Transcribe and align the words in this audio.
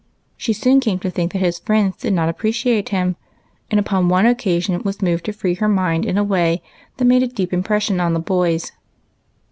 She 0.35 0.51
soon 0.51 0.79
came 0.79 0.97
to 1.01 1.11
think 1.11 1.31
that 1.31 1.37
his 1.45 1.59
friends 1.59 1.97
did 1.97 2.13
not 2.13 2.27
appreciate 2.27 2.89
him, 2.89 3.17
and 3.69 3.79
upon 3.79 4.09
one 4.09 4.25
occasion 4.25 4.81
was 4.81 4.99
moved 5.03 5.25
to 5.25 5.31
free 5.31 5.53
her 5.53 5.67
mind 5.69 6.07
in 6.07 6.17
a 6.17 6.23
way 6.23 6.63
that 6.97 7.05
made 7.05 7.21
a 7.21 7.27
deep 7.27 7.53
impression 7.53 7.99
on 7.99 8.13
the 8.15 8.19
boys. 8.19 8.71